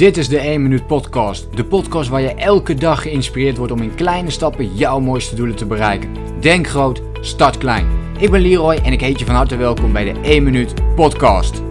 Dit 0.00 0.16
is 0.16 0.28
de 0.28 0.38
1 0.38 0.62
Minuut 0.62 0.86
Podcast. 0.86 1.56
De 1.56 1.64
podcast 1.64 2.08
waar 2.08 2.20
je 2.20 2.34
elke 2.34 2.74
dag 2.74 3.02
geïnspireerd 3.02 3.56
wordt 3.56 3.72
om 3.72 3.82
in 3.82 3.94
kleine 3.94 4.30
stappen 4.30 4.74
jouw 4.74 5.00
mooiste 5.00 5.34
doelen 5.34 5.56
te 5.56 5.66
bereiken. 5.66 6.40
Denk 6.40 6.66
groot, 6.66 7.02
start 7.20 7.58
klein. 7.58 8.16
Ik 8.18 8.30
ben 8.30 8.40
Leroy 8.40 8.74
en 8.74 8.92
ik 8.92 9.00
heet 9.00 9.18
je 9.18 9.24
van 9.24 9.34
harte 9.34 9.56
welkom 9.56 9.92
bij 9.92 10.12
de 10.12 10.20
1 10.20 10.42
Minuut 10.42 10.94
Podcast. 10.94 11.62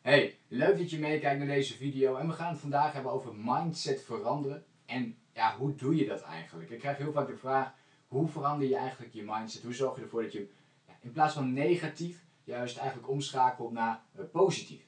Hey, 0.00 0.38
leuk 0.48 0.78
dat 0.78 0.90
je 0.90 0.98
meekijkt 0.98 1.38
naar 1.38 1.54
deze 1.54 1.74
video. 1.74 2.16
En 2.16 2.26
we 2.26 2.32
gaan 2.32 2.50
het 2.50 2.60
vandaag 2.60 2.92
hebben 2.92 3.12
over 3.12 3.32
mindset 3.44 4.02
veranderen. 4.02 4.64
En 4.86 5.16
ja, 5.34 5.56
hoe 5.58 5.74
doe 5.74 5.96
je 5.96 6.06
dat 6.06 6.22
eigenlijk? 6.22 6.70
Ik 6.70 6.78
krijg 6.78 6.98
heel 6.98 7.12
vaak 7.12 7.26
de 7.26 7.36
vraag, 7.36 7.72
hoe 8.08 8.28
verander 8.28 8.68
je 8.68 8.76
eigenlijk 8.76 9.12
je 9.12 9.22
mindset? 9.26 9.62
Hoe 9.62 9.74
zorg 9.74 9.96
je 9.96 10.02
ervoor 10.02 10.22
dat 10.22 10.32
je 10.32 10.48
in 11.00 11.12
plaats 11.12 11.34
van 11.34 11.52
negatief 11.52 12.24
juist 12.44 12.76
eigenlijk 12.76 13.10
omschakelt 13.10 13.72
naar 13.72 14.00
uh, 14.18 14.24
positief? 14.32 14.85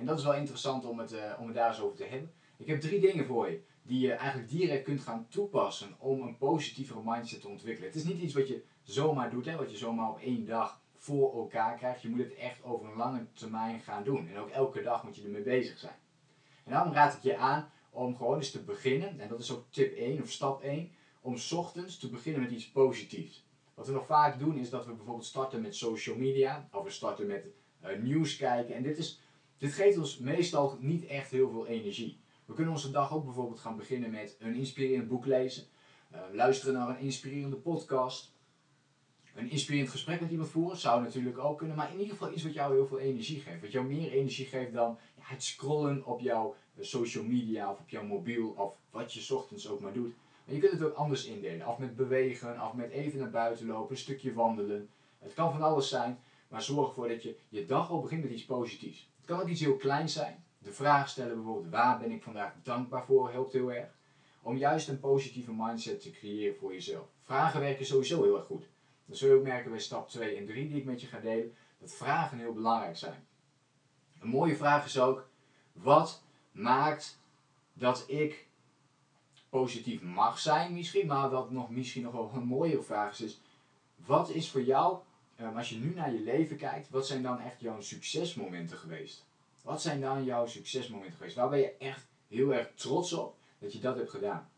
En 0.00 0.06
dat 0.06 0.18
is 0.18 0.24
wel 0.24 0.34
interessant 0.34 0.84
om 0.84 0.98
het, 0.98 1.12
uh, 1.12 1.32
om 1.38 1.46
het 1.46 1.54
daar 1.54 1.68
eens 1.68 1.80
over 1.80 1.96
te 1.96 2.04
hebben. 2.04 2.32
Ik 2.56 2.66
heb 2.66 2.80
drie 2.80 3.00
dingen 3.00 3.26
voor 3.26 3.50
je 3.50 3.62
die 3.82 4.00
je 4.00 4.12
eigenlijk 4.12 4.50
direct 4.50 4.84
kunt 4.84 5.00
gaan 5.00 5.26
toepassen 5.28 5.94
om 5.98 6.20
een 6.20 6.36
positievere 6.36 7.00
mindset 7.04 7.40
te 7.40 7.48
ontwikkelen. 7.48 7.90
Het 7.90 7.98
is 7.98 8.04
niet 8.04 8.20
iets 8.20 8.34
wat 8.34 8.48
je 8.48 8.64
zomaar 8.82 9.30
doet, 9.30 9.44
hè, 9.44 9.56
wat 9.56 9.70
je 9.70 9.76
zomaar 9.76 10.08
op 10.10 10.18
één 10.18 10.46
dag 10.46 10.80
voor 10.96 11.34
elkaar 11.34 11.76
krijgt. 11.76 12.02
Je 12.02 12.08
moet 12.08 12.18
het 12.18 12.34
echt 12.34 12.64
over 12.64 12.88
een 12.88 12.96
lange 12.96 13.26
termijn 13.32 13.80
gaan 13.80 14.04
doen. 14.04 14.28
En 14.28 14.38
ook 14.38 14.48
elke 14.48 14.82
dag 14.82 15.04
moet 15.04 15.16
je 15.16 15.22
ermee 15.22 15.42
bezig 15.42 15.78
zijn. 15.78 15.96
En 16.64 16.72
daarom 16.72 16.92
raad 16.92 17.14
ik 17.14 17.22
je 17.22 17.36
aan 17.36 17.70
om 17.90 18.16
gewoon 18.16 18.36
eens 18.36 18.50
te 18.50 18.62
beginnen, 18.62 19.20
en 19.20 19.28
dat 19.28 19.40
is 19.40 19.52
ook 19.52 19.64
tip 19.70 19.96
1 19.96 20.22
of 20.22 20.30
stap 20.30 20.62
1, 20.62 20.90
om 21.20 21.36
ochtends 21.54 21.98
te 21.98 22.10
beginnen 22.10 22.42
met 22.42 22.50
iets 22.50 22.70
positiefs. 22.70 23.46
Wat 23.74 23.86
we 23.86 23.92
nog 23.92 24.06
vaak 24.06 24.38
doen 24.38 24.58
is 24.58 24.70
dat 24.70 24.86
we 24.86 24.92
bijvoorbeeld 24.92 25.26
starten 25.26 25.60
met 25.60 25.76
social 25.76 26.16
media, 26.16 26.68
of 26.72 26.84
we 26.84 26.90
starten 26.90 27.26
met 27.26 27.46
uh, 27.84 27.98
nieuws 28.02 28.36
kijken. 28.36 28.74
En 28.74 28.82
dit 28.82 28.98
is 28.98 29.20
dit 29.60 29.72
geeft 29.72 29.98
ons 29.98 30.18
meestal 30.18 30.76
niet 30.80 31.06
echt 31.06 31.30
heel 31.30 31.50
veel 31.50 31.66
energie. 31.66 32.20
We 32.44 32.54
kunnen 32.54 32.72
onze 32.72 32.90
dag 32.90 33.12
ook 33.12 33.24
bijvoorbeeld 33.24 33.60
gaan 33.60 33.76
beginnen 33.76 34.10
met 34.10 34.36
een 34.38 34.54
inspirerend 34.54 35.08
boek 35.08 35.26
lezen, 35.26 35.64
uh, 36.12 36.20
luisteren 36.32 36.74
naar 36.74 36.88
een 36.88 36.98
inspirerende 36.98 37.56
podcast, 37.56 38.32
een 39.34 39.50
inspirerend 39.50 39.90
gesprek 39.90 40.20
met 40.20 40.30
iemand 40.30 40.48
voeren, 40.48 40.76
zou 40.76 41.02
natuurlijk 41.02 41.38
ook 41.38 41.58
kunnen, 41.58 41.76
maar 41.76 41.92
in 41.92 41.98
ieder 41.98 42.16
geval 42.16 42.32
iets 42.32 42.42
wat 42.42 42.52
jou 42.52 42.74
heel 42.74 42.86
veel 42.86 42.98
energie 42.98 43.40
geeft. 43.40 43.60
Wat 43.60 43.72
jou 43.72 43.86
meer 43.86 44.12
energie 44.12 44.46
geeft 44.46 44.72
dan 44.72 44.98
ja, 45.16 45.22
het 45.24 45.42
scrollen 45.42 46.06
op 46.06 46.20
jouw 46.20 46.54
eh, 46.76 46.84
social 46.84 47.24
media 47.24 47.70
of 47.70 47.80
op 47.80 47.88
jouw 47.88 48.04
mobiel 48.04 48.48
of 48.56 48.74
wat 48.90 49.12
je 49.12 49.34
ochtends 49.34 49.68
ook 49.68 49.80
maar 49.80 49.92
doet. 49.92 50.14
Maar 50.44 50.54
je 50.54 50.60
kunt 50.60 50.72
het 50.72 50.82
ook 50.82 50.94
anders 50.94 51.24
indelen. 51.24 51.66
Af 51.66 51.78
met 51.78 51.96
bewegen, 51.96 52.58
af 52.58 52.72
met 52.72 52.90
even 52.90 53.18
naar 53.18 53.30
buiten 53.30 53.66
lopen, 53.66 53.90
een 53.90 54.00
stukje 54.00 54.32
wandelen. 54.32 54.88
Het 55.18 55.34
kan 55.34 55.52
van 55.52 55.62
alles 55.62 55.88
zijn, 55.88 56.18
maar 56.48 56.62
zorg 56.62 56.88
ervoor 56.88 57.08
dat 57.08 57.22
je 57.22 57.36
je 57.48 57.66
dag 57.66 57.90
al 57.90 58.00
begint 58.00 58.22
met 58.22 58.32
iets 58.32 58.44
positiefs 58.44 59.08
kan 59.30 59.40
ook 59.40 59.48
iets 59.48 59.60
heel 59.60 59.76
kleins 59.76 60.12
zijn. 60.12 60.44
De 60.58 60.72
vraag 60.72 61.08
stellen 61.08 61.34
bijvoorbeeld, 61.34 61.72
waar 61.72 61.98
ben 61.98 62.10
ik 62.10 62.22
vandaag 62.22 62.52
dankbaar 62.62 63.04
voor, 63.04 63.30
helpt 63.30 63.52
heel 63.52 63.72
erg. 63.72 63.88
Om 64.42 64.56
juist 64.56 64.88
een 64.88 65.00
positieve 65.00 65.52
mindset 65.52 66.00
te 66.00 66.10
creëren 66.10 66.56
voor 66.56 66.72
jezelf. 66.72 67.06
Vragen 67.22 67.60
werken 67.60 67.86
sowieso 67.86 68.22
heel 68.22 68.36
erg 68.36 68.46
goed. 68.46 68.68
Dat 69.06 69.16
zul 69.16 69.28
je 69.28 69.34
ook 69.34 69.42
merken 69.42 69.70
bij 69.70 69.80
stap 69.80 70.08
2 70.08 70.36
en 70.36 70.46
3 70.46 70.68
die 70.68 70.76
ik 70.76 70.84
met 70.84 71.00
je 71.00 71.06
ga 71.06 71.20
delen. 71.20 71.54
Dat 71.78 71.92
vragen 71.92 72.38
heel 72.38 72.52
belangrijk 72.52 72.96
zijn. 72.96 73.26
Een 74.20 74.28
mooie 74.28 74.56
vraag 74.56 74.84
is 74.84 74.98
ook, 74.98 75.28
wat 75.72 76.22
maakt 76.52 77.18
dat 77.72 78.04
ik 78.06 78.46
positief 79.48 80.02
mag 80.02 80.38
zijn 80.38 80.72
misschien, 80.72 81.06
maar 81.06 81.30
wat 81.30 81.50
nog 81.50 81.70
misschien 81.70 82.02
nog 82.02 82.12
wel 82.12 82.30
een 82.34 82.44
mooiere 82.44 82.82
vraag 82.82 83.12
is, 83.12 83.20
is 83.20 83.40
wat 83.96 84.30
is 84.30 84.50
voor 84.50 84.62
jou 84.62 84.98
Um, 85.42 85.56
als 85.56 85.68
je 85.68 85.76
nu 85.76 85.94
naar 85.94 86.12
je 86.12 86.20
leven 86.20 86.56
kijkt, 86.56 86.90
wat 86.90 87.06
zijn 87.06 87.22
dan 87.22 87.40
echt 87.40 87.60
jouw 87.60 87.80
succesmomenten 87.80 88.76
geweest? 88.76 89.24
Wat 89.62 89.82
zijn 89.82 90.00
dan 90.00 90.24
jouw 90.24 90.46
succesmomenten 90.46 91.16
geweest? 91.16 91.36
Waar 91.36 91.48
ben 91.48 91.58
je 91.58 91.76
echt 91.78 92.06
heel 92.28 92.54
erg 92.54 92.70
trots 92.74 93.12
op 93.12 93.36
dat 93.58 93.72
je 93.72 93.78
dat 93.78 93.96
hebt 93.96 94.10
gedaan? 94.10 94.50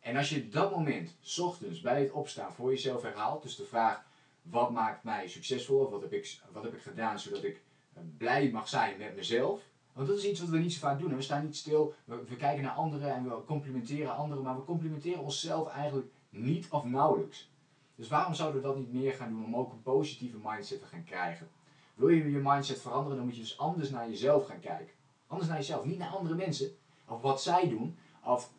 En 0.00 0.16
als 0.16 0.28
je 0.28 0.48
dat 0.48 0.70
moment, 0.70 1.16
s 1.20 1.38
ochtends 1.38 1.80
bij 1.80 2.00
het 2.00 2.10
opstaan, 2.10 2.52
voor 2.52 2.70
jezelf 2.70 3.02
herhaalt, 3.02 3.42
dus 3.42 3.56
de 3.56 3.64
vraag: 3.64 4.04
wat 4.42 4.70
maakt 4.70 5.04
mij 5.04 5.28
succesvol? 5.28 5.78
Of 5.78 5.90
wat 5.90 6.02
heb 6.02 6.12
ik, 6.12 6.40
wat 6.52 6.62
heb 6.62 6.74
ik 6.74 6.82
gedaan 6.82 7.18
zodat 7.18 7.44
ik 7.44 7.62
uh, 7.96 8.02
blij 8.18 8.50
mag 8.50 8.68
zijn 8.68 8.98
met 8.98 9.16
mezelf? 9.16 9.60
Want 9.92 10.08
dat 10.08 10.18
is 10.18 10.24
iets 10.24 10.40
wat 10.40 10.48
we 10.48 10.58
niet 10.58 10.72
zo 10.72 10.80
vaak 10.80 10.98
doen. 10.98 11.16
We 11.16 11.22
staan 11.22 11.44
niet 11.44 11.56
stil, 11.56 11.94
we, 12.04 12.24
we 12.28 12.36
kijken 12.36 12.62
naar 12.62 12.72
anderen 12.72 13.14
en 13.14 13.24
we 13.24 13.44
complimenteren 13.44 14.16
anderen, 14.16 14.44
maar 14.44 14.56
we 14.56 14.64
complimenteren 14.64 15.22
onszelf 15.22 15.68
eigenlijk 15.68 16.06
niet 16.30 16.66
of 16.70 16.84
nauwelijks. 16.84 17.50
Dus 17.94 18.08
waarom 18.08 18.34
zouden 18.34 18.60
we 18.60 18.66
dat 18.66 18.76
niet 18.76 18.92
meer 18.92 19.12
gaan 19.12 19.30
doen 19.30 19.44
om 19.44 19.56
ook 19.56 19.72
een 19.72 19.82
positieve 19.82 20.38
mindset 20.42 20.78
te 20.80 20.86
gaan 20.86 21.04
krijgen? 21.04 21.48
Wil 21.94 22.08
je 22.08 22.30
je 22.30 22.40
mindset 22.42 22.80
veranderen, 22.80 23.16
dan 23.16 23.26
moet 23.26 23.36
je 23.36 23.42
dus 23.42 23.58
anders 23.58 23.90
naar 23.90 24.08
jezelf 24.08 24.46
gaan 24.46 24.60
kijken. 24.60 24.94
Anders 25.26 25.48
naar 25.48 25.58
jezelf, 25.58 25.84
niet 25.84 25.98
naar 25.98 26.08
andere 26.08 26.34
mensen. 26.34 26.70
Of 27.08 27.20
wat 27.20 27.42
zij 27.42 27.68
doen. 27.68 27.98
Of 28.24 28.52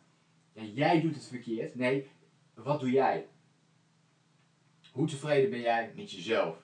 ja, 0.52 0.62
jij 0.62 1.00
doet 1.00 1.14
het 1.14 1.26
verkeerd. 1.26 1.74
Nee, 1.74 2.10
wat 2.54 2.80
doe 2.80 2.90
jij? 2.90 3.28
Hoe 4.92 5.06
tevreden 5.06 5.50
ben 5.50 5.60
jij 5.60 5.92
met 5.96 6.10
jezelf? 6.10 6.56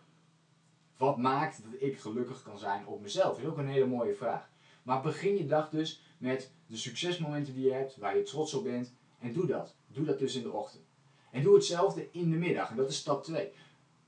Wat 0.97 1.19
maakt 1.19 1.62
dat 1.62 1.82
ik 1.82 1.98
gelukkig 1.98 2.42
kan 2.42 2.58
zijn 2.58 2.87
op 2.87 3.00
mezelf? 3.00 3.34
Dat 3.34 3.38
is 3.38 3.50
ook 3.50 3.58
een 3.58 3.69
hele 3.69 3.87
mooie 3.87 4.14
vraag. 4.14 4.50
Maar 4.82 5.02
begin 5.02 5.37
je 5.37 5.47
dag 5.47 5.70
dus 5.70 6.02
met 6.19 6.52
de 6.66 6.76
succesmomenten 6.76 7.54
die 7.54 7.64
je 7.64 7.72
hebt, 7.72 7.97
waar 7.97 8.16
je 8.16 8.22
trots 8.22 8.54
op 8.54 8.64
bent. 8.64 8.94
En 9.19 9.32
doe 9.32 9.47
dat. 9.47 9.75
Doe 9.87 10.04
dat 10.04 10.19
dus 10.19 10.34
in 10.34 10.42
de 10.42 10.52
ochtend. 10.52 10.84
En 11.31 11.43
doe 11.43 11.55
hetzelfde 11.55 12.09
in 12.11 12.31
de 12.31 12.37
middag. 12.37 12.71
En 12.71 12.77
dat 12.77 12.89
is 12.89 12.97
stap 12.97 13.25
2. 13.25 13.53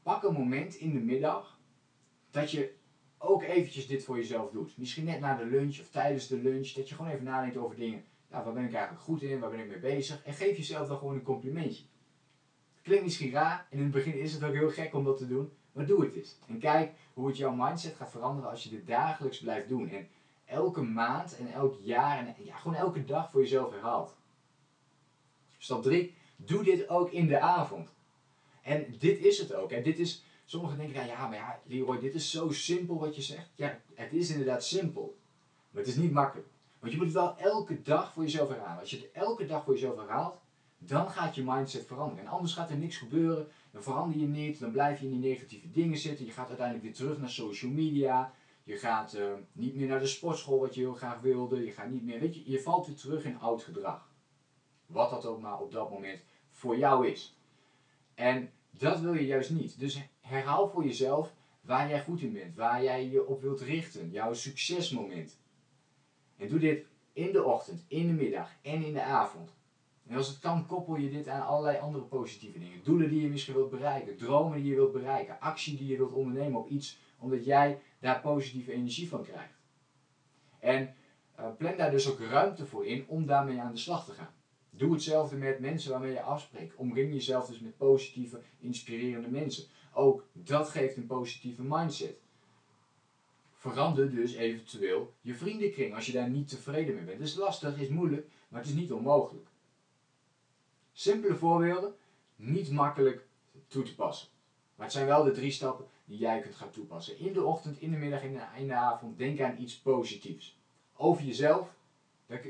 Pak 0.03 0.23
een 0.23 0.33
moment 0.33 0.75
in 0.75 0.93
de 0.93 1.01
middag 1.01 1.59
dat 2.31 2.51
je 2.51 2.75
ook 3.19 3.43
eventjes 3.43 3.87
dit 3.87 4.05
voor 4.05 4.17
jezelf 4.17 4.51
doet. 4.51 4.79
Misschien 4.79 5.05
net 5.05 5.21
na 5.21 5.37
de 5.37 5.45
lunch 5.45 5.81
of 5.81 5.91
tijdens 5.91 6.27
de 6.27 6.37
lunch. 6.37 6.73
Dat 6.73 6.89
je 6.89 6.95
gewoon 6.95 7.11
even 7.11 7.25
nadenkt 7.25 7.57
over 7.57 7.77
dingen. 7.77 8.05
Ja, 8.31 8.45
waar 8.45 8.53
ben 8.53 8.65
ik 8.65 8.73
eigenlijk 8.73 9.05
goed 9.05 9.23
in? 9.23 9.41
Waar 9.41 9.51
ben 9.51 9.61
ik 9.61 9.69
mee 9.69 9.79
bezig? 9.79 10.23
En 10.25 10.35
geef 10.35 10.57
jezelf 10.57 10.89
dan 10.89 10.99
gewoon 10.99 11.15
een 11.15 11.23
complimentje. 11.23 11.85
Klinkt 12.83 13.05
misschien 13.05 13.33
raar. 13.33 13.67
En 13.71 13.77
in 13.77 13.83
het 13.83 13.93
begin 13.93 14.19
is 14.19 14.33
het 14.33 14.45
ook 14.45 14.55
heel 14.55 14.71
gek 14.71 14.95
om 14.95 15.05
dat 15.05 15.19
te 15.19 15.27
doen. 15.27 15.53
Maar 15.73 15.87
doe 15.87 16.05
het 16.05 16.15
eens. 16.15 16.37
En 16.49 16.59
kijk 16.59 16.93
hoe 17.15 17.27
het 17.27 17.37
jouw 17.37 17.55
mindset 17.55 17.95
gaat 17.95 18.11
veranderen 18.11 18.51
als 18.51 18.63
je 18.63 18.71
dit 18.71 18.87
dagelijks 18.87 19.39
blijft 19.39 19.69
doen. 19.69 19.89
En 19.89 20.09
elke 20.45 20.83
maand 20.83 21.37
en 21.37 21.53
elk 21.53 21.77
jaar 21.81 22.19
en 22.19 22.35
ja, 22.45 22.57
gewoon 22.57 22.77
elke 22.77 23.05
dag 23.05 23.31
voor 23.31 23.41
jezelf 23.41 23.71
herhaalt. 23.71 24.17
Stap 25.59 25.83
3. 25.83 26.15
Doe 26.45 26.65
dit 26.65 26.89
ook 26.89 27.11
in 27.11 27.27
de 27.27 27.41
avond. 27.41 27.89
En 28.63 28.95
dit 28.99 29.19
is 29.19 29.39
het 29.39 29.55
ook. 29.55 29.71
En 29.71 29.83
dit 29.83 29.99
is, 29.99 30.25
sommigen 30.45 30.79
denken, 30.79 31.07
ja, 31.07 31.29
maar 31.29 31.37
ja, 31.37 31.61
Leroy, 31.65 32.01
dit 32.01 32.15
is 32.15 32.31
zo 32.31 32.51
simpel 32.51 32.99
wat 32.99 33.17
je 33.17 33.23
zegt. 33.23 33.51
Ja, 33.55 33.81
het 33.95 34.13
is 34.13 34.31
inderdaad 34.31 34.65
simpel. 34.65 35.17
Maar 35.71 35.83
het 35.83 35.91
is 35.91 35.99
niet 35.99 36.13
makkelijk. 36.13 36.49
Want 36.79 36.93
je 36.93 36.99
moet 36.99 37.07
het 37.07 37.17
wel 37.17 37.37
elke 37.39 37.83
dag 37.83 38.13
voor 38.13 38.23
jezelf 38.23 38.49
herhalen. 38.49 38.81
Als 38.81 38.91
je 38.91 38.97
het 38.97 39.11
elke 39.13 39.47
dag 39.47 39.65
voor 39.65 39.75
jezelf 39.75 39.97
herhaalt, 39.97 40.41
dan 40.79 41.11
gaat 41.11 41.35
je 41.35 41.43
mindset 41.45 41.87
veranderen. 41.87 42.25
En 42.25 42.31
anders 42.31 42.55
gaat 42.55 42.71
er 42.71 42.77
niks 42.77 42.97
gebeuren. 42.97 43.49
Dan 43.71 43.83
verander 43.83 44.19
je 44.19 44.27
niet. 44.27 44.61
Dan 44.61 44.71
blijf 44.71 45.01
je 45.01 45.07
in 45.07 45.21
die 45.21 45.31
negatieve 45.31 45.71
dingen 45.71 45.99
zitten. 45.99 46.27
Je 46.27 46.33
gaat 46.33 46.49
uiteindelijk 46.49 46.87
weer 46.87 46.95
terug 46.95 47.19
naar 47.19 47.31
social 47.31 47.71
media. 47.71 48.33
Je 48.65 48.77
gaat 48.77 49.15
uh, 49.15 49.33
niet 49.53 49.75
meer 49.75 49.89
naar 49.89 50.01
de 50.01 50.07
sportschool 50.07 50.61
wat 50.61 50.75
je 50.75 50.81
heel 50.81 50.95
graag 50.95 51.21
wilde. 51.21 51.65
Je 51.65 51.71
gaat 51.71 51.91
niet 51.91 52.05
meer, 52.05 52.41
je 52.45 52.61
valt 52.61 52.87
weer 52.87 52.97
terug 52.97 53.25
in 53.25 53.39
oud 53.39 53.63
gedrag. 53.63 54.11
Wat 54.93 55.11
dat 55.11 55.27
ook 55.27 55.41
maar 55.41 55.61
op 55.61 55.73
dat 55.73 55.91
moment 55.91 56.21
voor 56.51 56.79
jou 56.79 57.09
is. 57.09 57.37
En 58.15 58.51
dat 58.71 59.01
wil 59.01 59.15
je 59.15 59.27
juist 59.27 59.51
niet. 59.51 59.81
Dus 59.81 60.03
herhaal 60.21 60.69
voor 60.69 60.85
jezelf 60.85 61.33
waar 61.61 61.89
jij 61.89 62.03
goed 62.03 62.21
in 62.21 62.33
bent, 62.33 62.55
waar 62.55 62.83
jij 62.83 63.09
je 63.09 63.27
op 63.27 63.41
wilt 63.41 63.61
richten, 63.61 64.11
jouw 64.11 64.35
succesmoment. 64.35 65.39
En 66.37 66.49
doe 66.49 66.59
dit 66.59 66.87
in 67.13 67.33
de 67.33 67.43
ochtend, 67.45 67.85
in 67.89 68.07
de 68.07 68.13
middag 68.13 68.51
en 68.63 68.85
in 68.85 68.93
de 68.93 69.03
avond. 69.03 69.55
En 70.07 70.17
als 70.17 70.29
het 70.29 70.39
kan, 70.39 70.67
koppel 70.67 70.97
je 70.97 71.11
dit 71.11 71.29
aan 71.29 71.47
allerlei 71.47 71.79
andere 71.79 72.05
positieve 72.05 72.59
dingen. 72.59 72.85
Doelen 72.85 73.09
die 73.09 73.23
je 73.23 73.29
misschien 73.29 73.55
wilt 73.55 73.71
bereiken, 73.71 74.17
dromen 74.17 74.59
die 74.59 74.71
je 74.71 74.75
wilt 74.75 74.93
bereiken, 74.93 75.41
actie 75.41 75.77
die 75.77 75.89
je 75.89 75.97
wilt 75.97 76.13
ondernemen 76.13 76.61
op 76.61 76.69
iets, 76.69 76.99
omdat 77.19 77.45
jij 77.45 77.81
daar 77.99 78.21
positieve 78.21 78.73
energie 78.73 79.09
van 79.09 79.23
krijgt. 79.23 79.55
En 80.59 80.95
uh, 81.39 81.47
plan 81.59 81.77
daar 81.77 81.91
dus 81.91 82.11
ook 82.11 82.21
ruimte 82.21 82.67
voor 82.67 82.87
in 82.87 83.05
om 83.09 83.27
daarmee 83.27 83.61
aan 83.61 83.73
de 83.73 83.79
slag 83.79 84.05
te 84.05 84.13
gaan. 84.13 84.31
Doe 84.77 84.93
hetzelfde 84.93 85.37
met 85.37 85.61
mensen 85.61 85.91
waarmee 85.91 86.13
je 86.13 86.23
afspreekt. 86.23 86.75
Omring 86.77 87.13
jezelf 87.13 87.47
dus 87.47 87.61
met 87.61 87.77
positieve, 87.77 88.41
inspirerende 88.59 89.29
mensen. 89.29 89.65
Ook 89.93 90.27
dat 90.33 90.69
geeft 90.69 90.97
een 90.97 91.07
positieve 91.07 91.63
mindset. 91.63 92.17
Verander 93.53 94.11
dus 94.11 94.35
eventueel 94.35 95.13
je 95.21 95.35
vriendenkring 95.35 95.95
als 95.95 96.07
je 96.07 96.13
daar 96.13 96.29
niet 96.29 96.49
tevreden 96.49 96.95
mee 96.95 97.05
bent. 97.05 97.19
Het 97.19 97.29
is 97.29 97.35
lastig, 97.35 97.81
is 97.81 97.89
moeilijk, 97.89 98.27
maar 98.49 98.61
het 98.61 98.69
is 98.69 98.77
niet 98.77 98.93
onmogelijk. 98.93 99.47
Simpele 100.93 101.35
voorbeelden, 101.35 101.95
niet 102.37 102.71
makkelijk 102.71 103.27
toe 103.67 103.83
te 103.83 103.95
passen. 103.95 104.29
Maar 104.75 104.87
het 104.87 104.95
zijn 104.95 105.07
wel 105.07 105.25
de 105.25 105.31
drie 105.31 105.51
stappen 105.51 105.87
die 106.05 106.19
jij 106.19 106.41
kunt 106.41 106.55
gaan 106.55 106.71
toepassen. 106.71 107.19
In 107.19 107.33
de 107.33 107.45
ochtend, 107.45 107.81
in 107.81 107.91
de 107.91 107.97
middag 107.97 108.23
en 108.23 108.41
in 108.57 108.67
de 108.67 108.75
avond 108.75 109.19
denk 109.19 109.41
aan 109.41 109.59
iets 109.59 109.79
positiefs. 109.79 110.57
Over 110.97 111.25
jezelf, 111.25 111.75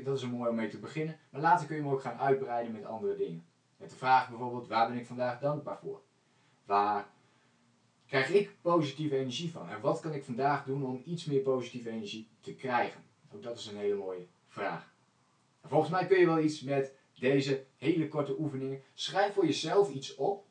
dat 0.03 0.17
is 0.17 0.23
een 0.23 0.29
mooi 0.29 0.49
om 0.49 0.55
mee 0.55 0.69
te 0.69 0.79
beginnen. 0.79 1.19
Maar 1.29 1.41
later 1.41 1.67
kun 1.67 1.75
je 1.75 1.81
hem 1.81 1.91
ook 1.91 2.01
gaan 2.01 2.19
uitbreiden 2.19 2.73
met 2.73 2.85
andere 2.85 3.15
dingen. 3.15 3.45
Met 3.77 3.89
de 3.89 3.95
vraag 3.95 4.29
bijvoorbeeld, 4.29 4.67
waar 4.67 4.87
ben 4.87 4.97
ik 4.97 5.05
vandaag 5.05 5.39
dankbaar 5.39 5.79
voor? 5.79 6.01
Waar 6.65 7.09
krijg 8.05 8.29
ik 8.29 8.55
positieve 8.61 9.17
energie 9.17 9.51
van? 9.51 9.69
En 9.69 9.81
wat 9.81 9.99
kan 9.99 10.13
ik 10.13 10.23
vandaag 10.23 10.65
doen 10.65 10.85
om 10.85 11.01
iets 11.05 11.25
meer 11.25 11.41
positieve 11.41 11.89
energie 11.89 12.27
te 12.39 12.53
krijgen? 12.53 13.03
Ook 13.33 13.43
dat 13.43 13.57
is 13.57 13.67
een 13.67 13.77
hele 13.77 13.95
mooie 13.95 14.25
vraag. 14.47 14.91
volgens 15.63 15.91
mij 15.91 16.05
kun 16.05 16.19
je 16.19 16.25
wel 16.25 16.39
iets 16.39 16.61
met 16.61 16.93
deze 17.19 17.65
hele 17.77 18.07
korte 18.07 18.39
oefeningen. 18.39 18.81
Schrijf 18.93 19.33
voor 19.33 19.45
jezelf 19.45 19.93
iets 19.93 20.15
op 20.15 20.45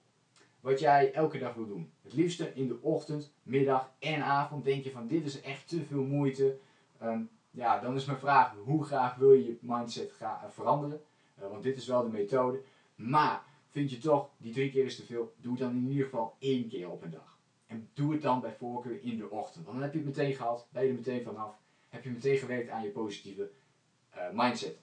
wat 0.60 0.80
jij 0.80 1.12
elke 1.12 1.38
dag 1.38 1.54
wil 1.54 1.66
doen. 1.66 1.92
Het 2.02 2.12
liefste 2.12 2.54
in 2.54 2.68
de 2.68 2.80
ochtend, 2.80 3.32
middag 3.42 3.90
en 3.98 4.22
avond. 4.22 4.64
Denk 4.64 4.84
je 4.84 4.90
van 4.90 5.06
dit 5.06 5.24
is 5.24 5.40
echt 5.40 5.68
te 5.68 5.84
veel 5.84 6.02
moeite. 6.02 6.58
Um, 7.02 7.30
ja, 7.52 7.80
dan 7.80 7.94
is 7.94 8.04
mijn 8.04 8.18
vraag, 8.18 8.54
hoe 8.64 8.84
graag 8.84 9.14
wil 9.14 9.32
je 9.32 9.44
je 9.44 9.58
mindset 9.60 10.12
gaan 10.12 10.52
veranderen? 10.52 11.00
Uh, 11.40 11.48
want 11.48 11.62
dit 11.62 11.76
is 11.76 11.86
wel 11.86 12.02
de 12.02 12.08
methode. 12.08 12.62
Maar 12.94 13.44
vind 13.70 13.90
je 13.90 13.98
toch, 13.98 14.30
die 14.36 14.52
drie 14.52 14.70
keer 14.70 14.84
is 14.84 14.96
te 14.96 15.04
veel, 15.04 15.34
doe 15.36 15.52
het 15.52 15.60
dan 15.60 15.76
in 15.76 15.88
ieder 15.88 16.04
geval 16.04 16.36
één 16.38 16.68
keer 16.68 16.90
op 16.90 17.02
een 17.02 17.10
dag. 17.10 17.38
En 17.66 17.88
doe 17.94 18.12
het 18.12 18.22
dan 18.22 18.40
bij 18.40 18.54
voorkeur 18.58 19.02
in 19.02 19.16
de 19.16 19.30
ochtend. 19.30 19.64
Want 19.64 19.76
dan 19.76 19.84
heb 19.84 19.92
je 19.92 19.98
het 19.98 20.16
meteen 20.16 20.34
gehad, 20.34 20.66
ben 20.70 20.82
je 20.82 20.88
er 20.88 20.94
meteen 20.94 21.22
vanaf. 21.22 21.54
Heb 21.88 22.04
je 22.04 22.10
meteen 22.10 22.38
gewerkt 22.38 22.68
aan 22.68 22.82
je 22.82 22.90
positieve 22.90 23.50
uh, 24.16 24.22
mindset. 24.32 24.78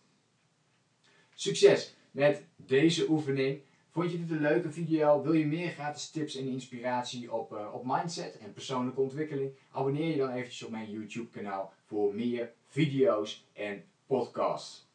Succes 1.33 1.95
met 2.11 2.43
deze 2.55 3.09
oefening. 3.09 3.61
Vond 3.89 4.11
je 4.11 4.19
dit 4.19 4.31
een 4.31 4.41
leuke 4.41 4.71
video? 4.71 5.21
Wil 5.21 5.33
je 5.33 5.45
meer 5.45 5.69
gratis 5.69 6.09
tips 6.09 6.35
en 6.35 6.47
inspiratie 6.47 7.33
op, 7.33 7.69
op 7.73 7.85
mindset 7.85 8.37
en 8.37 8.53
persoonlijke 8.53 9.01
ontwikkeling? 9.01 9.51
Abonneer 9.71 10.11
je 10.11 10.17
dan 10.17 10.31
eventjes 10.31 10.63
op 10.63 10.71
mijn 10.71 10.91
YouTube 10.91 11.29
kanaal 11.29 11.73
voor 11.85 12.15
meer 12.15 12.53
video's 12.69 13.47
en 13.53 13.83
podcasts. 14.07 14.87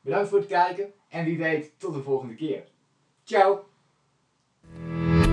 Bedankt 0.00 0.28
voor 0.28 0.38
het 0.38 0.48
kijken 0.48 0.92
en 1.08 1.24
wie 1.24 1.38
weet 1.38 1.72
tot 1.78 1.94
de 1.94 2.02
volgende 2.02 2.34
keer. 2.34 2.64
Ciao! 3.24 3.64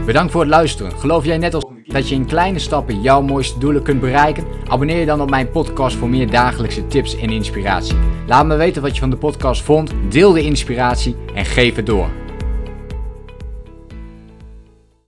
Bedankt 0.05 0.31
voor 0.31 0.41
het 0.41 0.49
luisteren. 0.49 0.91
Geloof 0.91 1.25
jij 1.25 1.37
net 1.37 1.53
als 1.53 1.65
dat 1.85 2.09
je 2.09 2.15
in 2.15 2.25
kleine 2.25 2.59
stappen 2.59 3.01
jouw 3.01 3.21
mooiste 3.21 3.59
doelen 3.59 3.83
kunt 3.83 3.99
bereiken? 3.99 4.45
Abonneer 4.67 4.99
je 4.99 5.05
dan 5.05 5.21
op 5.21 5.29
mijn 5.29 5.51
podcast 5.51 5.95
voor 5.95 6.09
meer 6.09 6.29
dagelijkse 6.29 6.87
tips 6.87 7.17
en 7.17 7.29
inspiratie. 7.29 7.97
Laat 8.27 8.45
me 8.45 8.55
weten 8.55 8.81
wat 8.81 8.93
je 8.93 8.99
van 8.99 9.09
de 9.09 9.17
podcast 9.17 9.61
vond, 9.61 9.93
deel 10.09 10.31
de 10.31 10.43
inspiratie 10.43 11.15
en 11.33 11.45
geef 11.45 11.75
het 11.75 11.85
door. 11.85 12.24